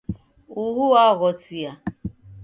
[0.63, 1.71] Uhu waghosia.